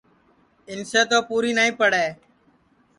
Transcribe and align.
اِنسے 0.69 1.01
تو 1.09 1.17
پوری 1.27 1.51
نائی 1.57 1.71
پڑے 1.79 2.05